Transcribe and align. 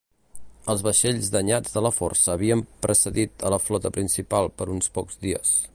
Els 0.73 0.79
vaixells 0.87 1.27
danyats 1.35 1.75
de 1.77 1.83
la 1.87 1.91
força 1.97 2.33
havien 2.35 2.65
precedit 2.87 3.47
a 3.49 3.53
la 3.55 3.61
flota 3.67 3.95
principal 3.99 4.53
per 4.61 4.69
uns 4.77 4.93
pocs 4.97 5.25
dies. 5.27 5.55